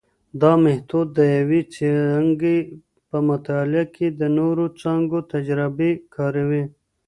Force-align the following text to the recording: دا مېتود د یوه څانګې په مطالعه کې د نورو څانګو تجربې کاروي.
دا 0.41 0.51
مېتود 0.61 1.07
د 1.17 1.19
یوه 1.37 1.61
څانګې 1.73 2.57
په 3.09 3.17
مطالعه 3.29 3.83
کې 3.95 4.07
د 4.19 4.21
نورو 4.37 4.65
څانګو 4.81 5.17
تجربې 5.33 5.91
کاروي. 6.15 6.63